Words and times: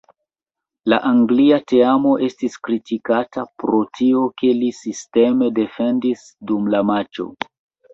La 0.93 0.97
Anglia 1.09 1.59
teamo 1.73 2.15
estas 2.29 2.57
kritikata 2.69 3.45
pro 3.65 3.85
tio, 4.01 4.27
ke 4.43 4.53
li 4.65 4.75
sisteme 4.83 5.55
defendis 5.63 6.29
dum 6.53 6.77
la 6.77 6.87
matĉo. 6.95 7.33